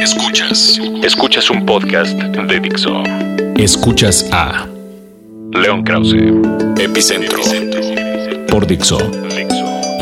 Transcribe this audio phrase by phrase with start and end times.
[0.00, 0.80] Escuchas.
[1.04, 3.04] Escuchas un podcast de Dixo.
[3.56, 4.66] Escuchas a
[5.52, 6.16] León Krause,
[6.76, 7.38] Epicentro
[8.48, 8.98] por Dixo,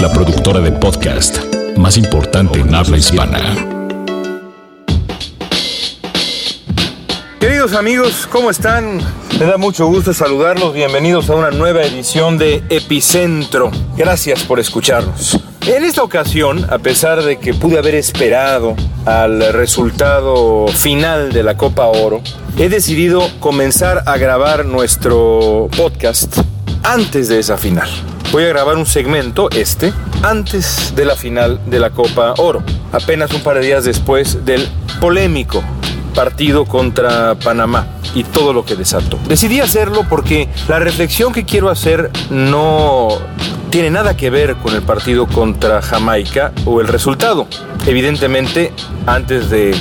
[0.01, 1.39] la productora de podcast
[1.77, 3.41] más importante en habla hispana.
[7.39, 9.01] Queridos amigos, ¿cómo están?
[9.39, 10.73] Me da mucho gusto saludarlos.
[10.73, 13.71] Bienvenidos a una nueva edición de Epicentro.
[13.95, 15.39] Gracias por escucharnos.
[15.67, 21.57] En esta ocasión, a pesar de que pude haber esperado al resultado final de la
[21.57, 22.21] Copa Oro,
[22.59, 26.37] he decidido comenzar a grabar nuestro podcast
[26.83, 27.89] antes de esa final.
[28.31, 33.33] Voy a grabar un segmento, este, antes de la final de la Copa Oro, apenas
[33.33, 34.69] un par de días después del
[35.01, 35.65] polémico
[36.15, 39.19] partido contra Panamá y todo lo que desató.
[39.29, 43.09] Decidí hacerlo porque la reflexión que quiero hacer no
[43.75, 47.49] tiene nada que ver con el partido contra Jamaica o el resultado.
[47.89, 48.73] Evidentemente,
[49.05, 49.75] antes de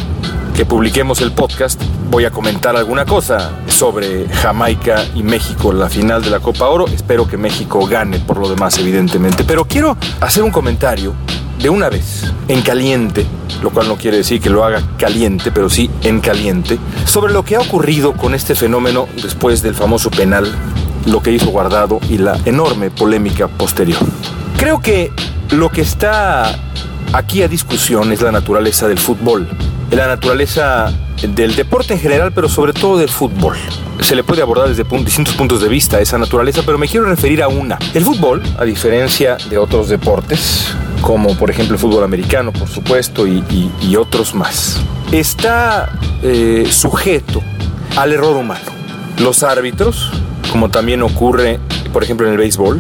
[0.56, 1.80] que publiquemos el podcast,
[2.10, 6.88] voy a comentar alguna cosa sobre Jamaica y México, la final de la Copa Oro.
[6.88, 9.44] Espero que México gane por lo demás, evidentemente.
[9.44, 11.14] Pero quiero hacer un comentario
[11.60, 13.28] de una vez, en caliente,
[13.62, 17.46] lo cual no quiere decir que lo haga caliente, pero sí en caliente, sobre lo
[17.46, 20.52] que ha ocurrido con este fenómeno después del famoso penal,
[21.06, 24.00] lo que hizo Guardado y la enorme polémica posterior.
[24.58, 25.12] Creo que
[25.52, 26.58] lo que está
[27.14, 29.48] aquí a discusión es la naturaleza del fútbol,
[29.92, 33.56] la naturaleza del deporte en general, pero sobre todo del fútbol.
[34.02, 37.42] Se le puede abordar desde distintos puntos de vista esa naturaleza, pero me quiero referir
[37.42, 37.78] a una.
[37.94, 43.28] El fútbol, a diferencia de otros deportes, como por ejemplo el fútbol americano, por supuesto,
[43.28, 44.82] y, otros más,
[45.12, 45.92] está
[46.24, 47.42] eh, sujeto
[47.96, 48.72] al error humano.
[49.20, 50.12] Los árbitros,
[50.54, 51.60] como también ocurre,
[51.92, 52.80] por ejemplo, en el béisbol,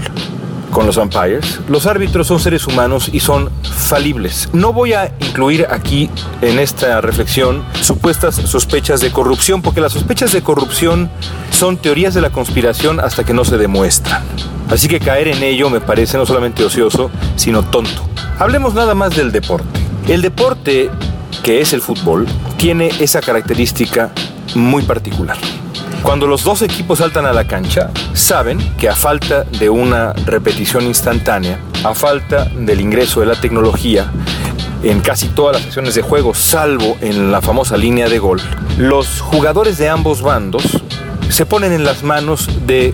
[0.71, 1.59] con los umpires.
[1.67, 4.47] Los árbitros son seres humanos y son falibles.
[4.53, 6.07] No voy a incluir aquí
[6.43, 11.09] en esta reflexión supuestas sospechas de corrupción, porque las sospechas de corrupción
[11.49, 14.21] son teorías de la conspiración hasta que no se demuestran.
[14.69, 18.07] Así que caer en ello me parece no solamente ocioso, sino tonto.
[18.37, 19.79] Hablemos nada más del deporte.
[20.07, 20.91] El deporte,
[21.41, 24.11] que es el fútbol, tiene esa característica
[24.53, 25.37] muy particular.
[26.03, 30.83] Cuando los dos equipos saltan a la cancha, saben que a falta de una repetición
[30.83, 34.11] instantánea, a falta del ingreso de la tecnología,
[34.83, 38.41] en casi todas las sesiones de juego, salvo en la famosa línea de gol,
[38.77, 40.63] los jugadores de ambos bandos
[41.29, 42.93] se ponen en las manos de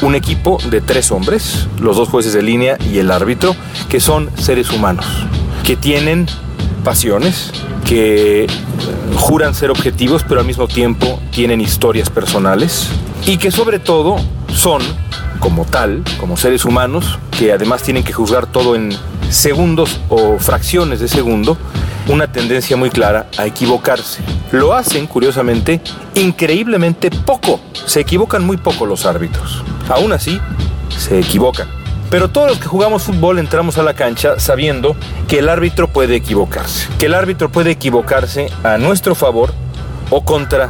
[0.00, 3.54] un equipo de tres hombres, los dos jueces de línea y el árbitro,
[3.90, 5.04] que son seres humanos,
[5.62, 6.26] que tienen
[6.84, 7.52] pasiones,
[7.84, 8.46] que
[9.16, 12.88] juran ser objetivos, pero al mismo tiempo tienen historias personales
[13.26, 14.16] y que sobre todo
[14.54, 14.82] son,
[15.40, 18.96] como tal, como seres humanos, que además tienen que juzgar todo en
[19.30, 21.56] segundos o fracciones de segundo,
[22.08, 24.22] una tendencia muy clara a equivocarse.
[24.52, 25.80] Lo hacen, curiosamente,
[26.14, 27.60] increíblemente poco.
[27.86, 29.62] Se equivocan muy poco los árbitros.
[29.88, 30.40] Aún así,
[30.96, 31.75] se equivocan.
[32.10, 34.96] Pero todos los que jugamos fútbol entramos a la cancha sabiendo
[35.28, 36.88] que el árbitro puede equivocarse.
[36.98, 39.52] Que el árbitro puede equivocarse a nuestro favor
[40.10, 40.68] o contra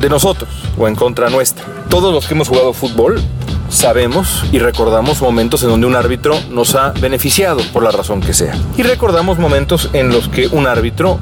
[0.00, 1.64] de nosotros o en contra nuestra.
[1.88, 3.20] Todos los que hemos jugado fútbol
[3.68, 8.34] sabemos y recordamos momentos en donde un árbitro nos ha beneficiado por la razón que
[8.34, 8.54] sea.
[8.76, 11.18] Y recordamos momentos en los que un árbitro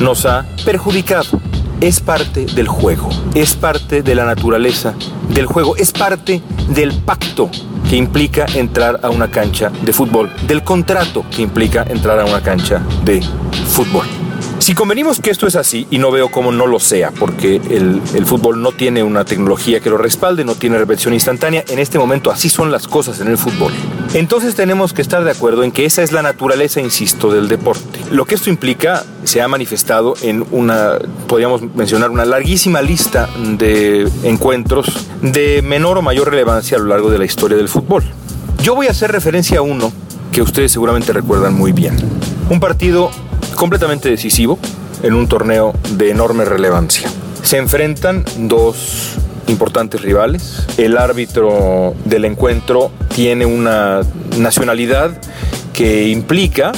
[0.00, 1.40] nos ha perjudicado.
[1.80, 4.94] Es parte del juego, es parte de la naturaleza
[5.30, 7.50] del juego, es parte del pacto
[7.90, 12.40] que implica entrar a una cancha de fútbol, del contrato que implica entrar a una
[12.40, 13.20] cancha de
[13.66, 14.06] fútbol.
[14.60, 18.00] Si convenimos que esto es así, y no veo cómo no lo sea, porque el,
[18.26, 22.30] fútbol no tiene una tecnología que lo respalde, no tiene repetición instantánea, en este momento
[22.30, 23.72] así son las cosas en el fútbol.
[24.12, 28.00] Entonces tenemos que estar de acuerdo en que esa es la naturaleza, insisto, del deporte.
[28.10, 30.98] Lo que esto implica se ha manifestado en una,
[31.28, 37.08] podríamos mencionar, una larguísima lista de encuentros de menor o mayor relevancia a lo largo
[37.10, 38.02] de la historia del fútbol.
[38.62, 39.92] Yo voy a hacer referencia a uno
[40.32, 41.96] que ustedes seguramente recuerdan muy bien.
[42.48, 43.10] Un partido
[43.54, 44.58] completamente decisivo
[45.04, 47.08] en un torneo de enorme relevancia.
[47.42, 49.16] Se enfrentan dos
[49.46, 50.66] importantes rivales.
[50.78, 54.00] El árbitro del encuentro tiene una
[54.38, 55.10] nacionalidad
[55.74, 56.72] que implica,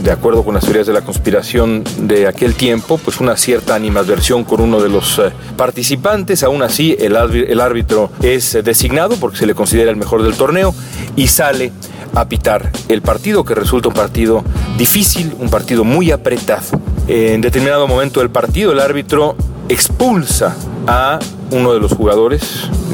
[0.00, 4.44] de acuerdo con las teorías de la conspiración de aquel tiempo, pues una cierta animadversión
[4.44, 6.44] con uno de los eh, participantes.
[6.44, 10.22] Aún así, el, árbi- el árbitro es eh, designado porque se le considera el mejor
[10.22, 10.72] del torneo
[11.16, 11.72] y sale
[12.14, 14.44] a pitar el partido, que resulta un partido
[14.78, 16.62] difícil, un partido muy apretado.
[17.08, 19.34] En determinado momento del partido, el árbitro
[19.68, 20.54] expulsa
[20.86, 21.18] a
[21.50, 22.42] uno de los jugadores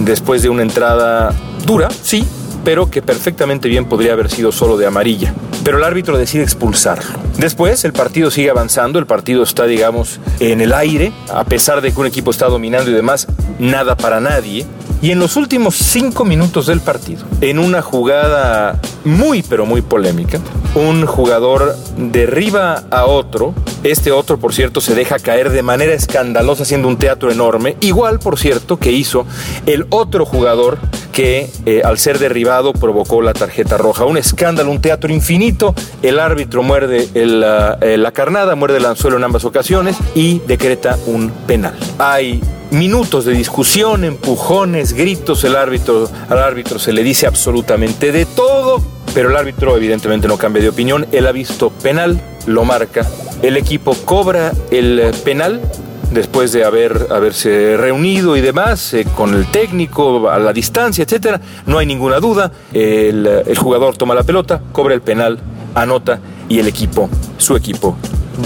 [0.00, 1.34] después de una entrada
[1.66, 2.24] dura, sí,
[2.66, 5.32] pero que perfectamente bien podría haber sido solo de amarilla.
[5.62, 7.18] pero el árbitro decide expulsarlo.
[7.38, 11.92] Después el partido sigue avanzando, el partido está, digamos, en el aire, a pesar de
[11.92, 13.26] que un equipo está dominando y demás,
[13.58, 14.66] nada para nadie.
[15.02, 20.40] Y en los últimos cinco minutos del partido, en una jugada muy pero muy polémica,
[20.74, 23.54] un jugador derriba a otro.
[23.82, 27.76] Este otro, por cierto, se deja caer de manera escandalosa haciendo un teatro enorme.
[27.80, 29.26] Igual, por cierto, que hizo
[29.66, 30.78] el otro jugador
[31.16, 34.04] que eh, al ser derribado provocó la tarjeta roja.
[34.04, 35.74] Un escándalo, un teatro infinito.
[36.02, 40.98] El árbitro muerde la, eh, la carnada, muerde el anzuelo en ambas ocasiones y decreta
[41.06, 41.74] un penal.
[41.98, 48.26] Hay minutos de discusión, empujones, gritos, el árbitro, al árbitro se le dice absolutamente de
[48.26, 48.82] todo,
[49.14, 53.06] pero el árbitro evidentemente no cambia de opinión, él ha visto penal, lo marca,
[53.40, 55.62] el equipo cobra el penal
[56.16, 61.40] después de haber, haberse reunido y demás eh, con el técnico a la distancia, etcétera,
[61.66, 65.38] no hay ninguna duda, el, el jugador toma la pelota, cobra el penal,
[65.74, 66.18] anota
[66.48, 67.98] y el equipo, su equipo,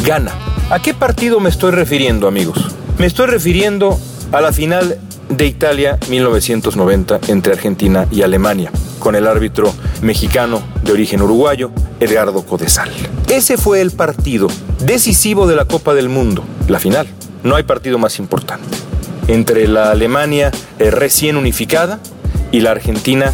[0.05, 0.33] gana.
[0.69, 2.59] ¿A qué partido me estoy refiriendo, amigos?
[2.99, 3.97] Me estoy refiriendo
[4.33, 9.73] a la final de Italia 1990 entre Argentina y Alemania, con el árbitro
[10.03, 11.71] mexicano de origen uruguayo,
[12.01, 12.91] Edgardo Codesal.
[13.29, 14.49] Ese fue el partido
[14.85, 17.07] decisivo de la Copa del Mundo, la final.
[17.43, 18.77] No hay partido más importante.
[19.29, 22.01] Entre la Alemania eh, recién unificada
[22.53, 23.33] y la Argentina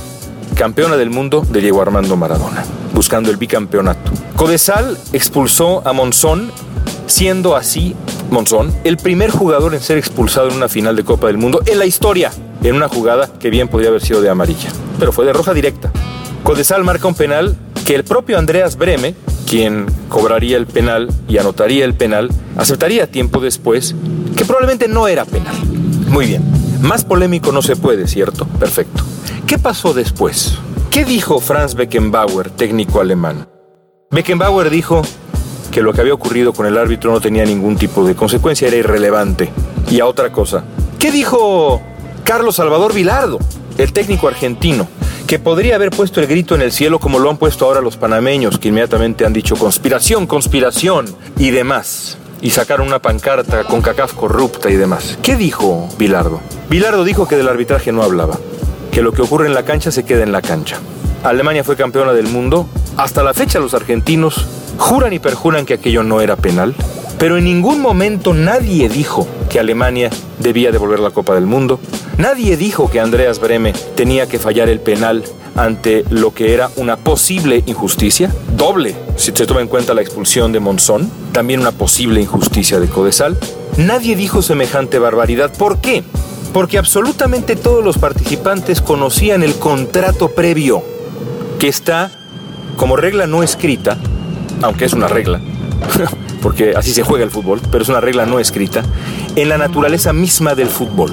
[0.54, 2.64] campeona del mundo de Diego Armando Maradona,
[2.94, 4.12] buscando el bicampeonato.
[4.36, 6.50] Codesal expulsó a Monzón,
[7.06, 7.94] siendo así
[8.30, 11.78] Monzón el primer jugador en ser expulsado en una final de Copa del Mundo en
[11.78, 12.30] la historia,
[12.62, 15.90] en una jugada que bien podría haber sido de amarilla, pero fue de roja directa.
[16.42, 19.14] Codesal marca un penal que el propio Andreas Breme,
[19.46, 23.94] quien cobraría el penal y anotaría el penal, aceptaría tiempo después
[24.36, 25.54] que probablemente no era penal.
[26.08, 26.42] Muy bien,
[26.82, 28.46] más polémico no se puede, ¿cierto?
[28.58, 29.02] Perfecto.
[29.46, 30.58] ¿Qué pasó después?
[30.90, 33.48] ¿Qué dijo Franz Beckenbauer, técnico alemán?
[34.10, 35.02] Beckenbauer dijo
[35.70, 38.76] que lo que había ocurrido con el árbitro no tenía ningún tipo de consecuencia, era
[38.76, 39.50] irrelevante.
[39.90, 40.64] Y a otra cosa,
[40.98, 41.80] ¿qué dijo
[42.24, 43.38] Carlos Salvador Vilardo,
[43.78, 44.88] el técnico argentino?
[45.26, 47.96] Que podría haber puesto el grito en el cielo como lo han puesto ahora los
[47.96, 51.06] panameños, que inmediatamente han dicho conspiración, conspiración
[51.36, 52.18] y demás.
[52.40, 55.18] Y sacaron una pancarta con cacaf corrupta y demás.
[55.22, 56.40] ¿Qué dijo Vilardo?
[56.70, 58.38] Vilardo dijo que del arbitraje no hablaba,
[58.92, 60.78] que lo que ocurre en la cancha se queda en la cancha.
[61.24, 62.68] Alemania fue campeona del mundo.
[62.96, 64.46] Hasta la fecha los argentinos
[64.78, 66.74] juran y perjuran que aquello no era penal.
[67.18, 71.80] Pero en ningún momento nadie dijo que Alemania debía devolver la Copa del Mundo.
[72.18, 75.24] Nadie dijo que Andreas Breme tenía que fallar el penal
[75.54, 80.52] ante lo que era una posible injusticia, doble si se toma en cuenta la expulsión
[80.52, 83.36] de Monzón, también una posible injusticia de Codesal.
[83.76, 85.52] Nadie dijo semejante barbaridad.
[85.56, 86.04] ¿Por qué?
[86.52, 90.82] Porque absolutamente todos los participantes conocían el contrato previo,
[91.58, 92.12] que está
[92.76, 93.98] como regla no escrita,
[94.62, 95.40] aunque es una regla,
[96.42, 98.82] porque así se juega el fútbol, pero es una regla no escrita,
[99.34, 101.12] en la naturaleza misma del fútbol.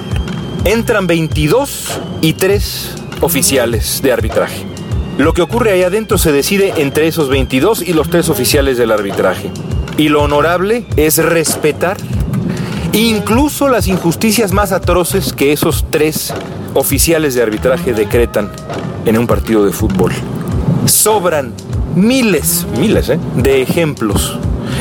[0.64, 4.64] Entran 22 y 3 oficiales de arbitraje.
[5.18, 8.90] Lo que ocurre ahí adentro se decide entre esos 22 y los tres oficiales del
[8.90, 9.50] arbitraje.
[9.98, 11.98] Y lo honorable es respetar
[12.92, 16.32] incluso las injusticias más atroces que esos tres
[16.72, 18.50] oficiales de arbitraje decretan
[19.04, 20.12] en un partido de fútbol.
[20.86, 21.52] Sobran
[21.94, 23.18] miles, miles ¿eh?
[23.36, 24.38] de ejemplos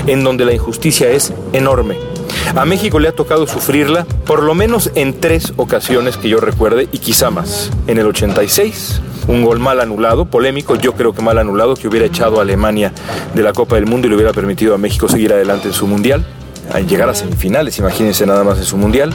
[0.07, 2.12] en donde la injusticia es enorme.
[2.55, 6.87] A México le ha tocado sufrirla por lo menos en tres ocasiones que yo recuerde
[6.91, 7.71] y quizá más.
[7.87, 12.05] En el 86, un gol mal anulado, polémico, yo creo que mal anulado, que hubiera
[12.05, 12.91] echado a Alemania
[13.33, 15.87] de la Copa del Mundo y le hubiera permitido a México seguir adelante en su
[15.87, 16.25] mundial,
[16.71, 19.13] a llegar a semifinales, imagínense nada más en su mundial.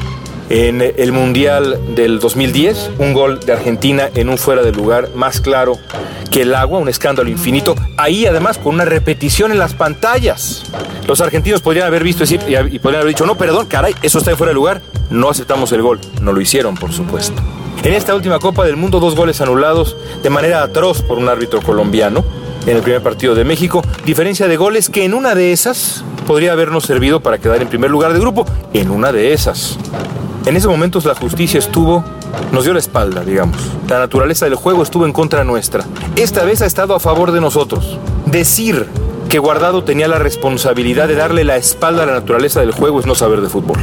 [0.50, 5.42] En el Mundial del 2010, un gol de Argentina en un fuera de lugar más
[5.42, 5.78] claro
[6.30, 7.74] que el agua, un escándalo infinito.
[7.98, 10.64] Ahí además con una repetición en las pantallas.
[11.06, 14.38] Los argentinos podrían haber visto y podrían haber dicho, no, perdón, caray, eso está en
[14.38, 14.80] fuera de lugar.
[15.10, 16.00] No aceptamos el gol.
[16.22, 17.42] No lo hicieron, por supuesto.
[17.82, 21.60] En esta última Copa del Mundo, dos goles anulados de manera atroz por un árbitro
[21.60, 22.24] colombiano
[22.66, 23.82] en el primer partido de México.
[24.04, 27.90] Diferencia de goles que en una de esas podría habernos servido para quedar en primer
[27.90, 28.46] lugar de grupo.
[28.72, 29.78] En una de esas.
[30.46, 32.04] En ese momento la justicia estuvo,
[32.52, 33.56] nos dio la espalda, digamos.
[33.88, 35.84] La naturaleza del juego estuvo en contra nuestra.
[36.16, 37.98] Esta vez ha estado a favor de nosotros.
[38.26, 38.86] Decir
[39.28, 43.06] que Guardado tenía la responsabilidad de darle la espalda a la naturaleza del juego es
[43.06, 43.78] no saber de fútbol.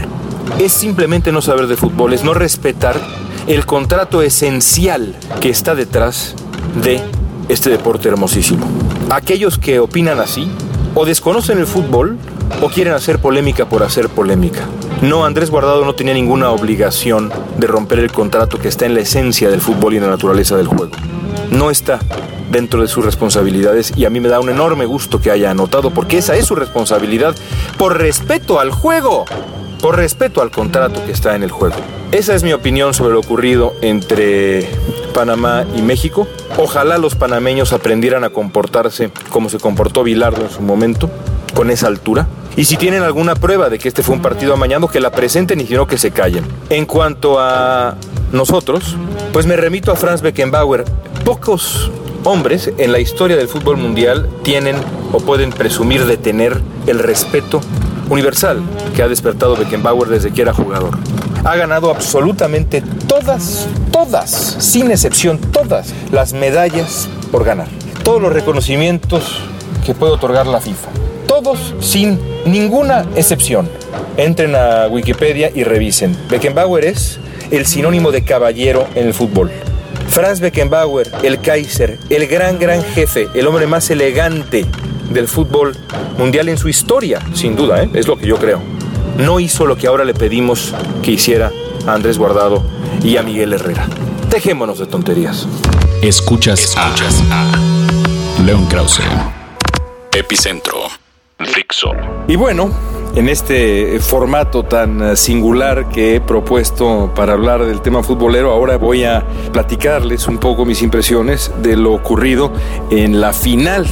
[0.60, 3.00] Es simplemente no saber de fútbol, es no respetar
[3.48, 6.36] el contrato esencial que está detrás
[6.84, 7.00] de
[7.48, 8.66] este deporte hermosísimo.
[9.12, 10.50] Aquellos que opinan así
[10.96, 12.18] o desconocen el fútbol
[12.62, 14.62] o quieren hacer polémica por hacer polémica.
[15.02, 19.02] No, Andrés Guardado no tenía ninguna obligación de romper el contrato que está en la
[19.02, 20.94] esencia del fútbol y en la naturaleza del juego.
[21.52, 22.00] No está.
[22.52, 25.90] dentro de sus responsabilidades y a mí me da un enorme gusto que haya anotado
[25.90, 27.36] porque esa es su responsabilidad
[27.78, 29.26] por respeto al juego,
[29.82, 31.76] por respeto al contrato que está en el juego.
[32.12, 34.70] Esa es mi opinión sobre lo ocurrido entre
[35.14, 36.28] Panamá y México.
[36.58, 41.10] Ojalá los panameños aprendieran a comportarse como se comportó Bilardo en su momento,
[41.56, 42.28] con esa altura.
[42.56, 45.60] Y si tienen alguna prueba de que este fue un partido amañado, que la presenten
[45.60, 46.46] y si no, que se callen.
[46.70, 47.96] En cuanto a
[48.32, 48.96] nosotros,
[49.34, 50.86] pues me remito a Franz Beckenbauer.
[51.24, 51.90] Pocos
[52.24, 54.76] hombres en la historia del fútbol mundial tienen
[55.12, 57.62] o pueden presumir de tener el respeto
[58.10, 58.62] universal
[58.96, 60.98] que ha despertado Beckenbauer desde que era jugador.
[61.44, 67.68] Ha ganado absolutamente todas, todas, sin excepción, todas las medallas por ganar.
[68.04, 69.40] Todos los reconocimientos
[69.86, 70.90] que puede otorgar la FIFA.
[71.36, 73.70] Todos sin ninguna excepción.
[74.16, 76.16] Entren a Wikipedia y revisen.
[76.30, 77.20] Beckenbauer es
[77.52, 79.52] el sinónimo de caballero en el fútbol.
[80.08, 84.66] Franz Beckenbauer, el Kaiser, el gran, gran jefe, el hombre más elegante
[85.10, 85.76] del fútbol
[86.18, 87.90] mundial en su historia, sin duda, ¿eh?
[87.94, 88.62] es lo que yo creo.
[89.18, 90.74] No hizo lo que ahora le pedimos
[91.04, 91.52] que hiciera
[91.86, 92.64] a Andrés Guardado
[93.04, 93.86] y a Miguel Herrera.
[94.30, 95.46] Dejémonos de tonterías.
[96.02, 99.02] Escuchas, Escuchas a, León Krause.
[100.14, 101.05] Epicentro.
[101.40, 101.92] Dixo.
[102.28, 102.70] Y bueno,
[103.16, 109.04] en este formato tan singular que he propuesto para hablar del tema futbolero, ahora voy
[109.04, 112.52] a platicarles un poco mis impresiones de lo ocurrido
[112.90, 113.86] en la final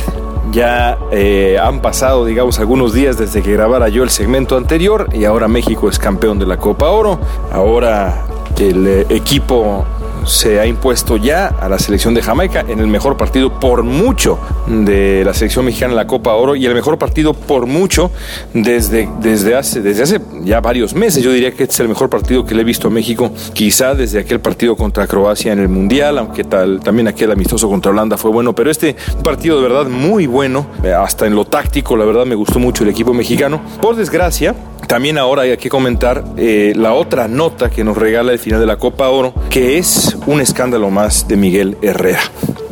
[0.51, 5.25] ya eh, han pasado, digamos, algunos días desde que grabara yo el segmento anterior y
[5.25, 7.19] ahora México es campeón de la Copa Oro.
[7.51, 8.25] Ahora
[8.59, 9.85] el eh, equipo
[10.25, 14.39] se ha impuesto ya a la selección de Jamaica en el mejor partido por mucho
[14.67, 18.11] de la selección mexicana en la Copa Oro y el mejor partido por mucho
[18.53, 21.23] desde, desde, hace, desde hace ya varios meses.
[21.23, 23.95] Yo diría que este es el mejor partido que le he visto a México, quizá
[23.95, 28.17] desde aquel partido contra Croacia en el Mundial, aunque tal, también aquel amistoso contra Holanda
[28.17, 32.05] fue bueno, pero este partido de verdad muy bueno, eh, hasta en lo táctico, la
[32.05, 33.61] verdad me gustó mucho el equipo mexicano.
[33.81, 34.55] Por desgracia,
[34.87, 38.65] también ahora hay que comentar eh, la otra nota que nos regala el final de
[38.65, 42.21] la Copa Oro, que es un escándalo más de Miguel Herrera.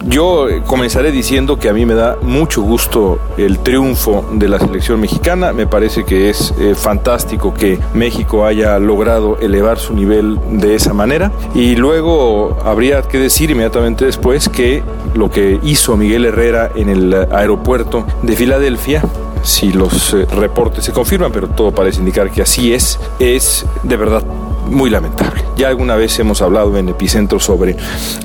[0.08, 4.60] Yo eh, comenzaré diciendo que a mí me da mucho gusto el triunfo de la
[4.60, 5.54] selección mexicana.
[5.54, 10.94] Me parece que es eh, fantástico que México haya logrado elevar su nivel de esa
[10.94, 11.32] manera.
[11.54, 14.84] Y luego habría que decir inmediatamente después que
[15.14, 19.04] lo que hizo Miguel Herrera en el aeropuerto de Filadelfia
[19.44, 23.98] si los eh, reportes se confirman, pero todo parece indicar que así es, es de
[23.98, 24.24] verdad
[24.68, 25.42] muy lamentable.
[25.58, 27.76] Ya alguna vez hemos hablado en Epicentro sobre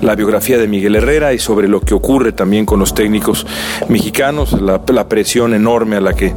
[0.00, 3.46] la biografía de Miguel Herrera y sobre lo que ocurre también con los técnicos
[3.88, 6.34] mexicanos, la, presión enorme a la que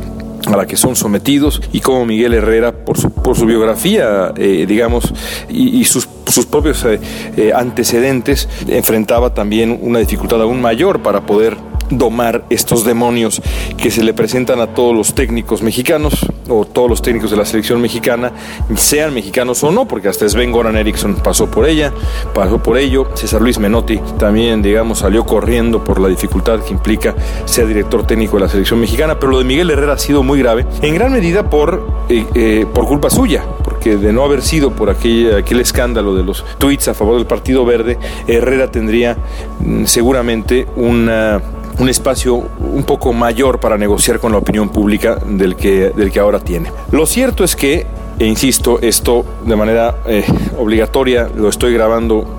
[0.48, 4.66] a la que son sometidos y cómo Miguel Herrera, por su, por su biografía, eh,
[4.68, 5.14] digamos,
[5.50, 11.58] y, sus, sus propios eh, antecedentes, enfrentaba también una dificultad aún mayor para poder
[11.90, 13.42] domar estos demonios
[13.78, 17.46] que se le presentan a todos los técnicos mexicanos o todos los técnicos de la
[17.46, 18.32] selección mexicana,
[18.76, 21.94] sean mexicanos o no, porque hasta Sven Goran Eriksson pasó por ella,
[22.34, 27.16] pasó por ello, César Luis Menotti también, digamos, salió corriendo por la dificultad que implica
[27.46, 30.40] ser director técnico de la selección mexicana, pero lo de Miguel Herrera ha sido muy
[30.40, 34.72] grave, en gran medida por, eh, eh, por culpa suya, porque de no haber sido
[34.72, 39.18] por aquel, aquel escándalo de los tweets a favor del Partido Verde, Herrera tendría
[39.60, 41.42] mm, seguramente una
[41.78, 46.20] un espacio un poco mayor para negociar con la opinión pública del que, del que
[46.20, 46.72] ahora tiene.
[46.92, 47.86] Lo cierto es que
[48.20, 50.26] e insisto, esto de manera eh,
[50.58, 52.39] obligatoria lo estoy grabando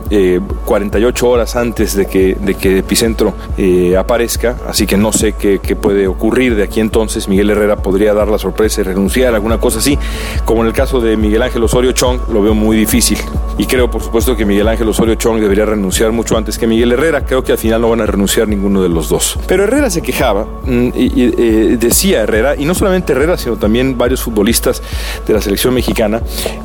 [0.65, 5.35] 48 eh, horas antes de que, de que Epicentro eh, aparezca, así que no sé
[5.35, 7.29] qué, puede ocurrir de aquí entonces.
[7.29, 9.99] Miguel Herrera podría dar la sorpresa y renunciar, alguna cosa así.
[10.45, 13.19] Como en el caso de Miguel Ángel Osorio Chong, lo veo muy difícil.
[13.57, 16.93] Y creo, por supuesto, que Miguel Ángel Osorio Chong debería renunciar mucho antes que Miguel
[16.93, 17.25] Herrera.
[17.25, 19.39] Creo que al final no van a renunciar ninguno de los dos.
[19.47, 23.97] Pero Herrera se quejaba mm, y, y decía Herrera, y no solamente Herrera, sino también
[23.97, 24.83] varios futbolistas
[25.27, 26.23] de la selección mexicana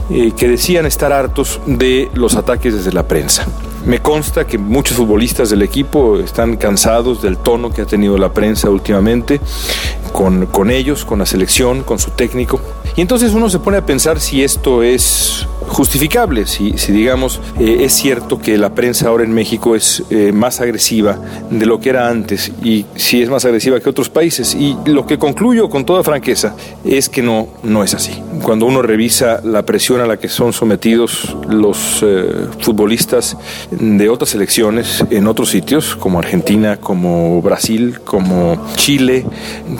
[0.09, 3.34] eh, que decían estar hartos de los ataques desde la prensa.
[3.85, 8.33] Me consta que muchos futbolistas del equipo están cansados del tono que ha tenido la
[8.33, 9.39] prensa últimamente
[10.11, 12.59] con, con ellos, con la selección, con su técnico.
[12.95, 17.93] Y entonces uno se pone a pensar si esto es justificable, si, digamos eh, es
[17.93, 21.19] cierto que la prensa ahora en México es eh, más agresiva
[21.49, 24.55] de lo que era antes y si es más agresiva que otros países.
[24.55, 28.21] Y lo que concluyo con toda franqueza es que no, no es así.
[28.41, 33.37] Cuando uno revisa la presión a la que son sometidos los eh, futbolistas
[33.71, 39.25] de otras selecciones en otros sitios, como Argentina, como Brasil, como Chile,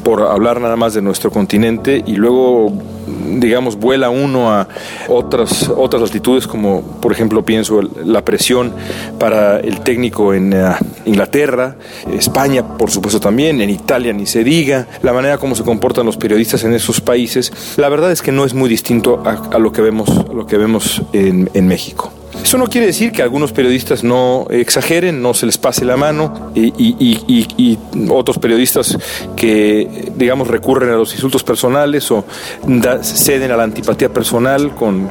[0.04, 2.74] por hablar nada más de nuestro continente, y luego
[3.06, 4.68] digamos, vuela uno a
[5.08, 8.74] otras, otras altitudes, como por ejemplo pienso la presión
[9.20, 10.72] para el técnico en eh,
[11.06, 11.76] Inglaterra,
[12.14, 16.18] España, por supuesto también, en Italia ni se diga, la manera como se comportan los
[16.18, 19.82] periodistas en esos países, la verdad es que no es muy distinto a, lo que
[19.82, 22.15] vemos, lo que vemos en, en México.
[22.46, 26.52] Eso no quiere decir que algunos periodistas no exageren, no se les pase la mano
[26.54, 27.80] y,
[28.12, 28.96] otros periodistas
[29.36, 32.24] que, digamos, recurren a los insultos personales o
[33.02, 35.10] ceden a la antipatía personal con,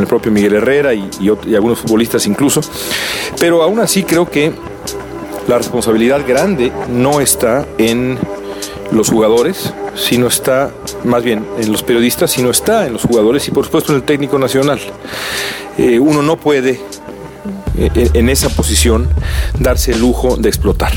[0.00, 1.08] el propio Miguel Herrera y,
[1.54, 2.60] algunos futbolistas incluso.
[3.38, 4.52] Pero aún así creo que
[5.46, 8.18] la responsabilidad grande no está en
[8.90, 10.72] los jugadores, sino está,
[11.04, 14.04] más bien, en los periodistas, sino está en los jugadores y por supuesto en el
[14.04, 14.80] técnico nacional.
[15.78, 16.80] Eh, uno no puede
[17.76, 19.08] eh, en esa posición
[19.58, 20.92] darse el lujo de explotar.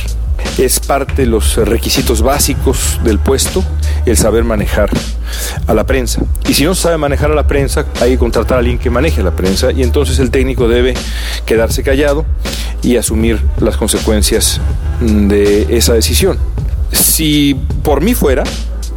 [0.58, 3.64] Es parte de los requisitos básicos del puesto
[4.06, 4.90] el saber manejar
[5.66, 6.22] a la prensa.
[6.48, 9.24] Y si no sabe manejar a la prensa, hay que contratar a alguien que maneje
[9.24, 10.94] la prensa y entonces el técnico debe
[11.46, 12.26] quedarse callado
[12.82, 14.62] y asumir las consecuencias
[15.02, 16.38] de esa decisión.
[16.92, 18.44] Si por mí fuera,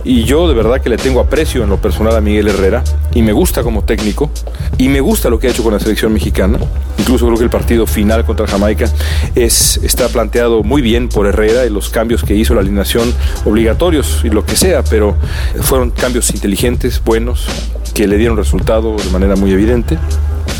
[0.04, 2.83] y yo de verdad que le tengo aprecio en lo personal a Miguel Herrera
[3.14, 4.30] y me gusta como técnico
[4.78, 6.59] y me gusta lo que ha hecho con la selección mexicana.
[6.99, 8.87] Incluso creo que el partido final contra Jamaica
[9.35, 13.12] es, está planteado muy bien por Herrera y los cambios que hizo la alineación
[13.45, 15.16] obligatorios y lo que sea, pero
[15.61, 17.47] fueron cambios inteligentes, buenos,
[17.95, 19.99] que le dieron resultado de manera muy evidente.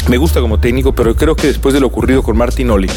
[0.09, 2.89] Me gusta como técnico, pero creo que después de lo ocurrido con Martinoli,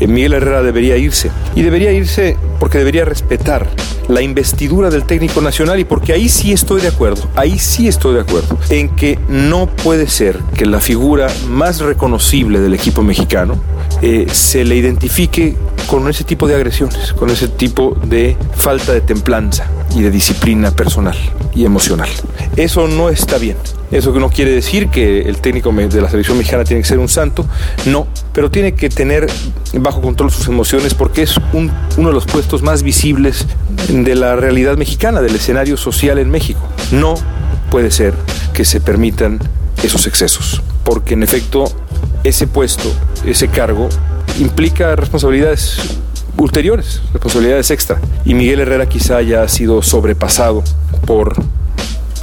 [0.00, 1.30] eh, Miguel Herrera debería irse.
[1.54, 3.68] Y debería irse porque debería respetar
[4.10, 8.14] la investidura del técnico nacional y porque ahí sí estoy de acuerdo, ahí sí estoy
[8.14, 13.54] de acuerdo, en que no puede ser que la figura más reconocible del equipo mexicano
[14.02, 19.00] eh, se le identifique con ese tipo de agresiones, con ese tipo de falta de
[19.00, 21.16] templanza y de disciplina personal
[21.54, 22.08] y emocional.
[22.56, 23.56] Eso no está bien.
[23.90, 27.08] Eso no quiere decir que el técnico de la selección mexicana tiene que ser un
[27.08, 27.44] santo,
[27.86, 29.26] no, pero tiene que tener
[29.74, 33.46] bajo control sus emociones porque es uno de los puestos más visibles
[33.88, 36.60] de la realidad mexicana, del escenario social en México.
[36.92, 37.14] No
[37.70, 38.14] puede ser
[38.52, 39.40] que se permitan
[39.82, 41.64] esos excesos, porque en efecto
[42.22, 42.92] ese puesto,
[43.24, 43.88] ese cargo,
[44.38, 45.98] implica responsabilidades
[46.40, 48.00] ulteriores, responsabilidades extra.
[48.24, 50.64] Y Miguel Herrera quizá haya sido sobrepasado
[51.06, 51.34] por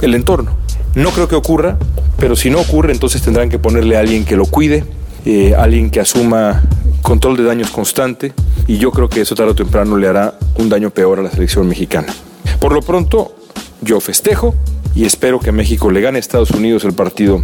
[0.02, 0.56] el entorno.
[0.94, 1.78] No creo que ocurra,
[2.18, 4.84] pero si no ocurre, entonces tendrán que ponerle a alguien que lo cuide,
[5.24, 6.64] eh, alguien que asuma
[7.02, 8.32] control de daños constante,
[8.66, 11.30] y yo creo que eso tarde o temprano le hará un daño peor a la
[11.30, 12.12] selección mexicana.
[12.60, 13.36] Por lo pronto,
[13.80, 14.54] yo festejo
[14.94, 17.40] y espero que México le gane a Estados Unidos el partido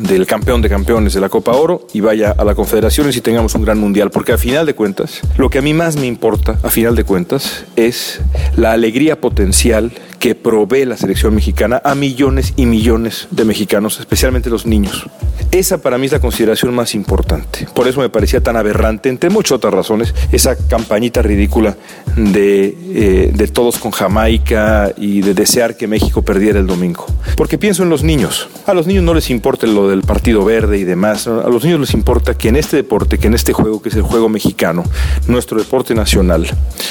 [0.00, 3.54] del campeón de campeones de la Copa Oro y vaya a la Confederaciones y tengamos
[3.54, 6.58] un gran mundial, porque a final de cuentas, lo que a mí más me importa,
[6.62, 8.20] a final de cuentas, es
[8.56, 14.50] la alegría potencial que provee la selección mexicana a millones y millones de mexicanos, especialmente
[14.50, 15.04] los niños.
[15.50, 17.66] Esa para mí es la consideración más importante.
[17.74, 21.76] Por eso me parecía tan aberrante, entre muchas otras razones, esa campañita ridícula
[22.14, 27.04] de, eh, de todos con Jamaica y de desear que México perdiera el domingo.
[27.36, 28.48] Porque pienso en los niños.
[28.66, 31.26] A los niños no les importa lo del Partido Verde y demás.
[31.26, 33.96] A los niños les importa que en este deporte, que en este juego, que es
[33.96, 34.84] el juego mexicano,
[35.26, 36.46] nuestro deporte nacional,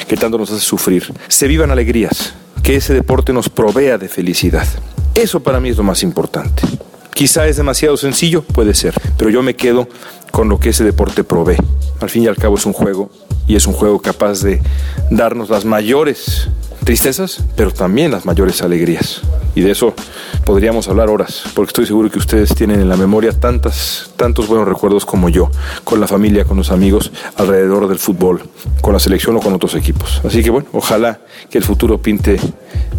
[0.10, 4.68] que tanto nos hace sufrir, se vivan alegrías que ese deporte nos provea de felicidad.
[5.16, 6.64] Eso para mí es lo más importante.
[7.14, 9.88] Quizá es demasiado sencillo, puede ser, pero yo me quedo
[10.32, 11.58] con lo que ese deporte provee.
[12.00, 13.10] Al fin y al cabo es un juego
[13.48, 14.62] y es un juego capaz de
[15.10, 16.50] darnos las mayores
[16.84, 19.22] tristezas, pero también las mayores alegrías.
[19.56, 19.94] Y de eso
[20.46, 24.68] podríamos hablar horas, porque estoy seguro que ustedes tienen en la memoria tantas, tantos buenos
[24.68, 25.52] recuerdos como yo,
[25.84, 28.44] con la familia, con los amigos, alrededor del fútbol,
[28.82, 30.22] con la selección o con otros equipos.
[30.26, 32.40] Así que bueno, ojalá que el futuro pinte,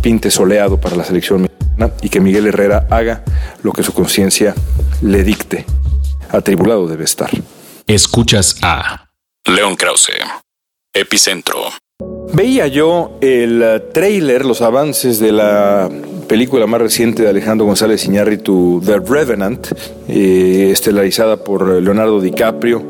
[0.00, 3.24] pinte soleado para la selección mexicana y que Miguel Herrera haga
[3.62, 4.54] lo que su conciencia
[5.00, 5.64] le dicte.
[6.30, 7.30] Atribulado debe estar.
[7.86, 9.10] Escuchas a
[9.44, 10.12] León Krause,
[10.94, 11.58] Epicentro.
[12.32, 15.90] Veía yo el eh, trailer, los avances de la
[16.32, 19.66] película más reciente de Alejandro González Iñárritu, The Revenant,
[20.08, 22.82] eh, estelarizada por Leonardo DiCaprio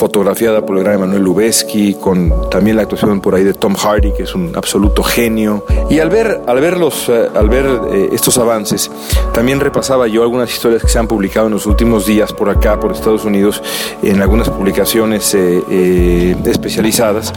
[0.00, 4.12] fotografiada por el gran Emanuel Lubezki, con también la actuación por ahí de Tom Hardy,
[4.16, 5.66] que es un absoluto genio.
[5.90, 8.90] Y al ver, al ver, eh, al ver eh, estos avances,
[9.34, 12.80] también repasaba yo algunas historias que se han publicado en los últimos días por acá,
[12.80, 13.62] por Estados Unidos,
[14.02, 17.34] en algunas publicaciones eh, especializadas,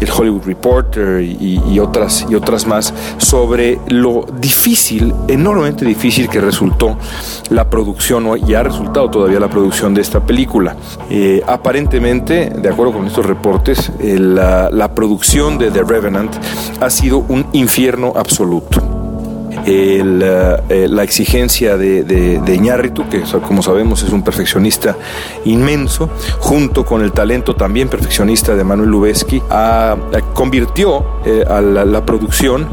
[0.00, 4.95] el Hollywood Reporter y, otras, y otras más, sobre lo difícil,
[5.28, 6.96] enormemente difícil que resultó
[7.50, 10.76] la producción, y ha resultado todavía la producción de esta película.
[11.46, 16.34] aparentemente de acuerdo con estos reportes, eh, la, producción de The Revenant
[16.80, 18.95] ha sido un infierno absoluto.
[19.64, 24.96] La exigencia de, de, Iñárritu, que como sabemos es un perfeccionista
[25.44, 29.42] inmenso, junto con el talento también perfeccionista de Manuel Lubezki,
[30.34, 31.04] convirtió
[31.48, 32.68] a la producción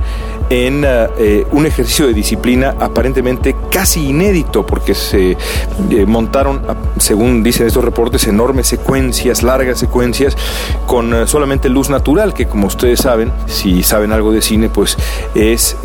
[0.50, 6.62] en eh, eh, un ejercicio de disciplina aparentemente casi inédito, porque se eh, montaron,
[6.98, 10.38] según dicen estos reportes, enormes secuencias, largas secuencias,
[10.86, 14.98] con solamente luz natural, que como ustedes saben, si saben algo de cine, pues
[15.34, 15.78] es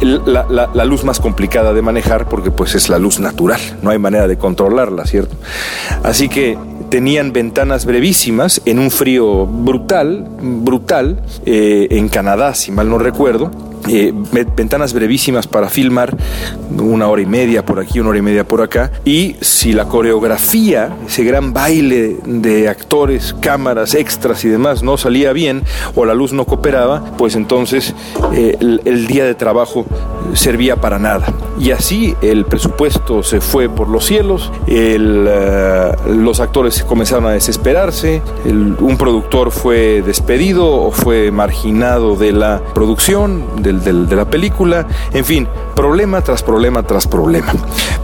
[0.00, 3.98] la, la, luz más complicada de manejar, porque pues es la luz natural, no hay
[3.98, 5.36] manera de controlarla, ¿cierto?
[6.02, 6.58] Así que
[6.90, 13.50] tenían ventanas brevísimas en un frío brutal, brutal, eh, en Canadá, si mal no recuerdo,
[13.88, 14.12] eh,
[14.56, 16.16] ventanas brevísimas para filmar,
[16.78, 19.86] una hora y media por aquí, una hora y media por acá, y si la
[19.86, 25.62] coreografía, ese gran baile de actores, cámaras, extras y demás no salía bien
[25.94, 27.94] o la luz no cooperaba, pues entonces
[28.32, 29.84] eh, el, día de trabajo
[30.32, 31.26] servía para nada.
[31.58, 38.22] Y así el presupuesto se fue por los cielos, eh, los actores comenzaron a desesperarse,
[38.44, 43.44] un productor fue despedido o fue marginado de la producción,
[43.82, 47.52] de la película, en fin, problema tras problema tras problema.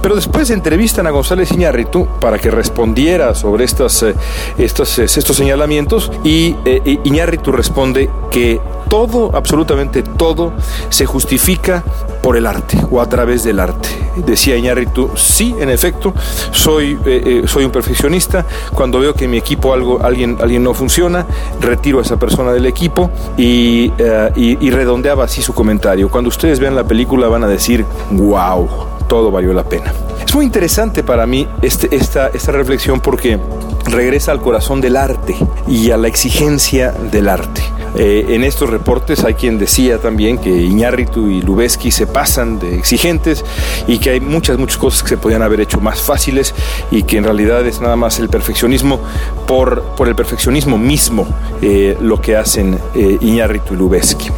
[0.02, 4.14] Pero después entrevistan a González Iñárritu para que respondiera sobre estas, eh,
[4.58, 10.52] estos, eh, estos señalamientos y eh, Iñárritu responde que todo, absolutamente todo,
[10.90, 11.82] se justifica
[12.22, 13.88] por el arte o a través del arte.
[14.16, 16.12] Decía Iñárritu, sí, en efecto,
[16.50, 16.98] soy,
[17.46, 18.44] soy un perfeccionista.
[18.74, 21.24] Cuando veo que mi equipo algo, alguien, alguien no funciona,
[21.60, 23.92] retiro a esa persona del equipo y,
[24.36, 26.10] y redondeaba así su comentario.
[26.10, 28.68] Cuando ustedes vean la película van a decir, wow,
[29.08, 29.92] todo valió la pena.
[30.26, 33.38] Es muy interesante para mí este, esta, esta reflexión porque
[33.84, 37.62] regresa al corazón del arte y a la exigencia del arte.
[37.96, 42.76] Eh, en estos reportes hay quien decía también que Iñárritu y Lubeski se pasan de
[42.76, 43.44] exigentes
[43.86, 46.54] y que hay muchas, muchas cosas que se podían haber hecho más fáciles
[46.90, 49.00] y que en realidad es nada más el perfeccionismo
[49.46, 51.26] por, por el perfeccionismo mismo
[51.62, 54.30] eh, lo que hacen eh, Iñárritu y Lubeski.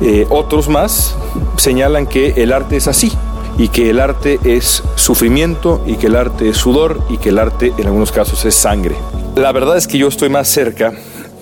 [0.00, 1.16] Eh, otros más
[1.56, 3.12] señalan que el arte es así
[3.58, 7.38] y que el arte es sufrimiento y que el arte es sudor y que el
[7.38, 8.94] arte en algunos casos es sangre.
[9.34, 10.92] La verdad es que yo estoy más cerca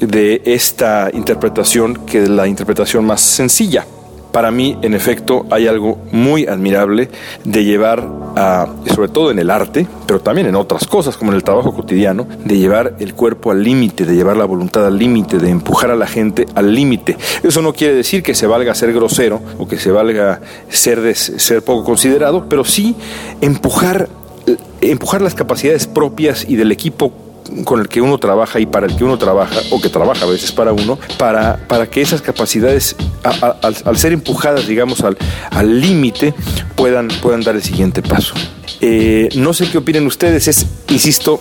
[0.01, 3.87] de esta interpretación que de la interpretación más sencilla
[4.37, 7.09] para mí, en efecto, hay algo muy admirable
[7.45, 8.07] de llevar,
[8.95, 12.29] sobre todo en el arte, pero también en otras cosas, como en el trabajo cotidiano,
[12.45, 15.97] de llevar el cuerpo al límite, de llevar la voluntad al límite, de empujar a
[15.97, 17.17] la gente al límite.
[17.43, 21.63] Eso no quiere decir que se valga ser grosero o que se valga ser, ser
[21.63, 22.95] poco considerado, pero sí
[23.41, 24.11] empujar
[24.83, 27.11] empujar las capacidades propias y del equipo
[27.65, 30.29] con el que uno trabaja y para el que uno trabaja, o que trabaja a
[30.29, 36.35] veces para uno, para, para que esas capacidades, al, ser empujadas, digamos, al límite,
[36.75, 38.35] puedan, puedan dar el siguiente paso.
[38.81, 41.41] Eh, no sé qué opinen ustedes, es, insisto,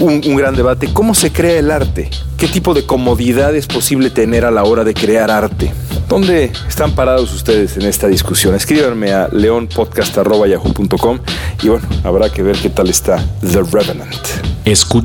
[0.00, 0.92] un, un, gran debate.
[0.92, 2.10] ¿Cómo se crea el arte?
[2.36, 5.72] ¿Qué tipo de comodidad es posible tener a la hora de crear arte?
[6.08, 8.54] ¿Dónde están parados ustedes en esta discusión?
[8.54, 11.20] Escríbanme a leonpodcast.yahoo.com
[11.62, 14.18] y bueno, habrá que ver qué tal está The Revenant.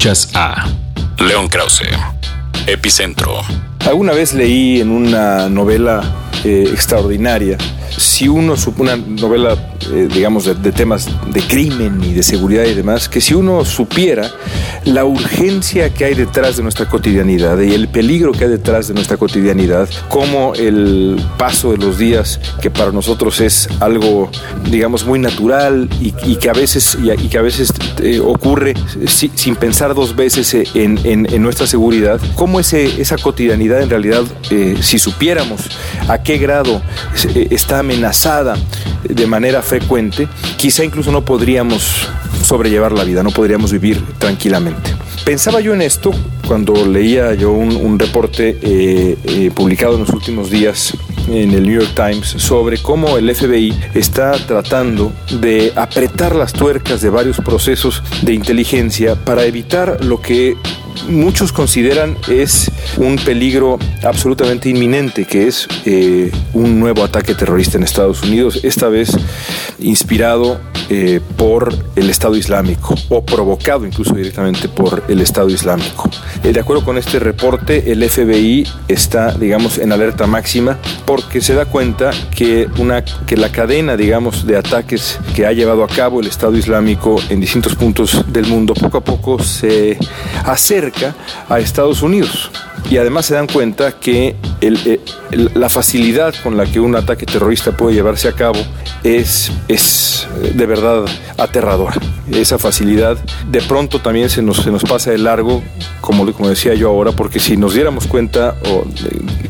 [0.08, 0.66] A
[1.20, 1.90] León Krause,
[2.66, 3.67] Epicentro.
[3.86, 6.04] Alguna vez leí en una novela
[6.44, 7.58] eh, extraordinaria
[7.98, 9.56] si uno, una novela,
[9.92, 14.30] eh, digamos, de, temas de crimen y de seguridad y demás, que si uno supiera
[14.86, 18.94] la urgencia que hay detrás de nuestra cotidianidad y el peligro que hay detrás de
[18.94, 24.30] nuestra cotidianidad, como el paso de los días, que para nosotros es algo,
[24.70, 29.94] digamos, muy natural y, que a veces, y, que a veces eh, ocurre sin pensar
[29.96, 35.62] dos veces en, en, nuestra seguridad, cómo ese, esa cotidianidad en realidad, eh, si supiéramos
[36.08, 36.82] a qué grado
[37.50, 38.56] está amenazada
[39.04, 40.28] de manera frecuente,
[40.58, 42.08] quizá incluso no podríamos
[42.44, 44.96] sobrellevar la vida, no podríamos vivir tranquilamente.
[45.26, 46.12] Pensaba yo en esto
[46.48, 50.94] cuando leía yo un, reporte eh, eh, publicado en los últimos días
[51.28, 57.02] en el New York Times sobre cómo el FBI está tratando de apretar las tuercas
[57.02, 60.56] de varios procesos de inteligencia para evitar lo que
[61.10, 67.84] muchos consideran es un peligro absolutamente inminente, que es eh, un nuevo ataque terrorista en
[67.84, 69.12] Estados Unidos, esta vez
[69.80, 76.10] inspirado eh, por el Estado Islámico o provocado incluso directamente por el Estado Islámico.
[76.44, 81.54] Eh, de acuerdo con este reporte, el FBI está, digamos, en alerta máxima porque se
[81.54, 86.22] da cuenta que, una, que la cadena, digamos, de ataques que ha llevado a cabo
[86.22, 89.98] el Estado Islámico en distintos puntos del mundo poco a poco se
[90.46, 91.16] acerca
[91.50, 92.52] a Estados Unidos.
[92.90, 95.00] Y además se dan cuenta que eh,
[95.54, 98.60] la facilidad con la que un ataque terrorista puede llevarse a cabo
[99.04, 101.06] es, es de verdad
[101.38, 101.96] aterradora.
[102.32, 103.18] Esa facilidad
[103.52, 105.62] de pronto también se nos, se nos pasa de largo,
[106.00, 108.56] como, como decía yo ahora, porque si nos diéramos cuenta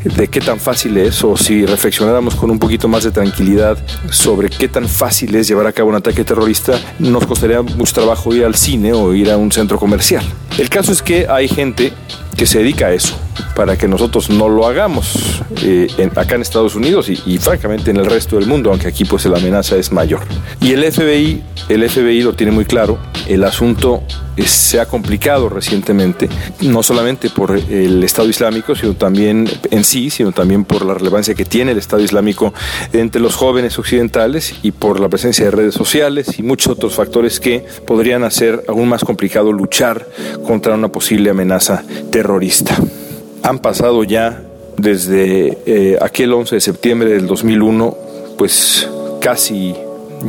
[0.03, 3.77] de, de qué tan fácil es o si reflexionáramos con un poquito más de tranquilidad
[4.09, 8.33] sobre qué tan fácil es llevar a cabo un ataque terrorista, nos costaría mucho trabajo
[8.33, 10.23] ir al cine o ir a un centro comercial.
[10.57, 11.93] El caso es que hay gente
[12.37, 13.19] que se dedica a eso,
[13.55, 18.05] para que nosotros no lo hagamos eh, acá en Estados Unidos y, francamente en el
[18.05, 20.21] resto del mundo, aunque aquí pues la amenaza es mayor.
[20.61, 24.03] Y el FBI, el FBI lo tiene muy claro, el asunto
[24.45, 26.29] se ha complicado recientemente,
[26.61, 31.33] no solamente por el Estado Islámico, sino también en sí, sino también por la relevancia
[31.33, 32.53] que tiene el Estado Islámico
[32.93, 37.39] entre los jóvenes occidentales y por la presencia de redes sociales y muchos otros factores
[37.39, 40.07] que podrían hacer aún más complicado luchar
[40.45, 42.26] contra una posible amenaza terrorista.
[43.43, 44.43] Han pasado ya
[44.77, 47.95] desde eh, aquel 11 de septiembre del 2001,
[48.37, 48.89] pues
[49.21, 49.75] casi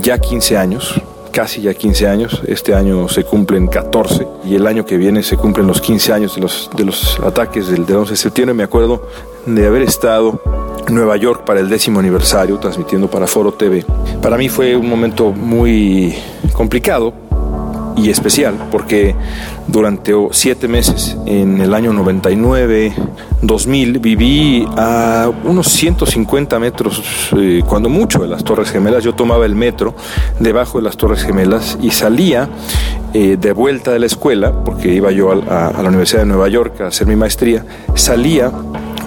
[0.00, 1.00] ya 15 años,
[1.32, 2.42] casi ya 15 años.
[2.46, 6.34] Este año se cumplen 14 y el año que viene se cumplen los 15 años
[6.34, 8.54] de los, de los ataques del, 11 de septiembre.
[8.54, 9.08] Me acuerdo
[9.46, 10.40] de haber estado
[10.87, 13.84] en Nueva York para el décimo aniversario, transmitiendo para Foro TV.
[14.22, 16.14] Para mí fue un momento muy
[16.52, 17.27] complicado
[17.98, 19.14] y especial porque
[19.66, 22.92] durante siete meses en el año 99,
[23.42, 27.02] 2000 viví a unos 150 metros,
[27.37, 29.04] eh, cuando mucho, de las Torres Gemelas.
[29.04, 29.94] Yo tomaba el metro
[30.38, 32.48] debajo de las Torres Gemelas y salía
[33.14, 36.80] eh, de vuelta de la escuela, porque iba yo a la Universidad de Nueva York
[36.80, 38.50] a hacer mi maestría, salía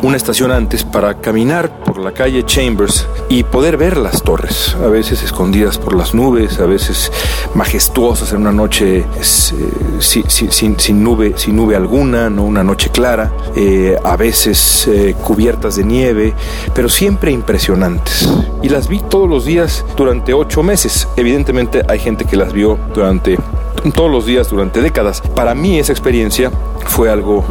[0.04, 4.88] una estación antes para caminar por la calle Chambers y poder ver las torres, a
[4.88, 7.12] veces escondidas por las nubes, a veces
[7.54, 9.24] majestuosas en una noche eh,
[10.00, 15.84] sin, nube, sin nube alguna, no una noche clara, eh, a veces eh, cubiertas de
[15.84, 16.34] nieve,
[16.74, 18.28] pero siempre impresionantes.
[18.64, 21.08] Y las vi todos los días durante ocho meses.
[21.16, 23.38] Evidentemente hay gente que las vio durante
[23.94, 25.22] todos los días durante décadas.
[25.36, 26.52] Para mí esa experiencia
[26.86, 27.46] fue algo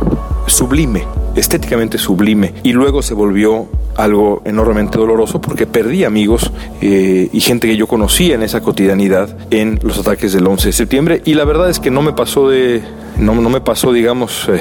[0.46, 7.40] sublime estéticamente sublime y luego se volvió algo enormemente doloroso porque perdí amigos eh, y
[7.40, 11.23] gente que yo conocía en esa cotidianidad en los ataques del 11 de septiembre.
[11.25, 12.83] Y la verdad es que no me pasó de
[13.19, 14.61] no, no me pasó digamos eh,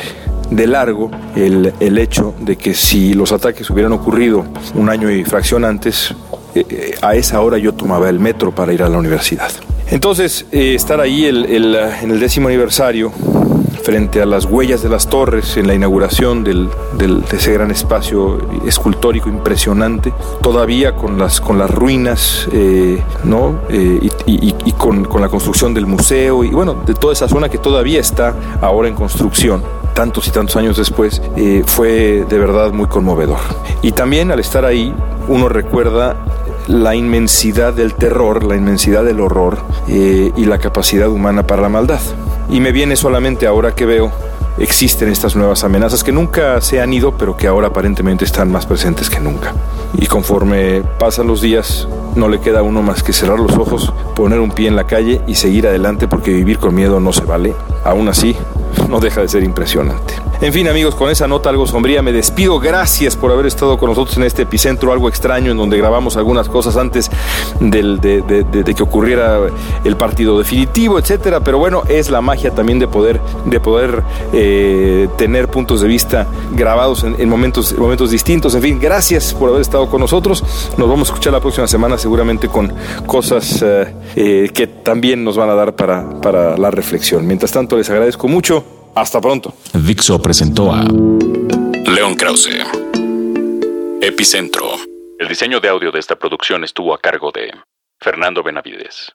[0.49, 5.23] de largo el, el, hecho de que si los ataques hubieran ocurrido un año y
[5.23, 6.13] fracción antes
[6.55, 9.51] eh, a esa hora yo tomaba el metro para ir a la universidad.
[9.91, 13.11] Entonces estar ahí el, el, en el décimo aniversario
[13.79, 16.67] frente a las huellas de las torres en la inauguración de
[17.31, 23.59] ese gran espacio escultórico impresionante, todavía con las, con las ruinas eh, ¿no?
[23.69, 27.57] Eh, y, con, con, la construcción del museo y bueno, de toda esa zona que
[27.57, 29.63] todavía está ahora en construcción
[29.93, 33.39] tantos y tantos años después, eh, fue de verdad muy conmovedor.
[33.81, 34.93] Y también al estar ahí,
[35.27, 36.15] uno recuerda
[36.67, 41.99] la inmensidad del terror, la inmensidad del horror y la capacidad humana para la maldad.
[42.49, 44.11] Y me viene solamente ahora que veo
[44.59, 48.65] existen estas nuevas amenazas que nunca se han ido, pero que ahora aparentemente están más
[48.65, 49.53] presentes que nunca.
[49.93, 53.93] Y conforme pasan los días, no le queda a uno más que cerrar los ojos,
[54.15, 57.23] poner un pie en la calle y seguir adelante porque vivir con miedo no se
[57.23, 57.55] vale.
[57.83, 58.35] Aún así,
[58.89, 60.15] no deja de ser impresionante.
[60.41, 62.61] En fin, amigos, con esa nota algo sombría me despido.
[62.61, 66.47] Gracias por haber estado con nosotros en este epicentro, algo extraño, en donde grabamos algunas
[66.47, 67.11] cosas antes
[67.59, 69.37] de, que ocurriera
[69.83, 71.41] el partido definitivo, etcétera.
[71.41, 76.25] Pero bueno, es la magia también de poder, de poder eh, tener puntos de vista
[76.53, 78.55] grabados en, momentos, momentos distintos.
[78.55, 80.41] En fin, gracias por haber estado con nosotros.
[80.77, 82.73] Nos vamos a escuchar la próxima semana, seguramente con
[83.05, 87.27] cosas eh, eh, que también nos van a dar para, para la reflexión.
[87.27, 88.78] Mientras tanto, les agradezco mucho.
[88.99, 89.53] Hasta pronto.
[89.73, 92.65] Dixo presentó a León Krause.
[94.01, 94.75] Epicentro.
[95.17, 97.49] El diseño de audio de esta producción estuvo a cargo de
[98.01, 99.13] Fernando Benavides.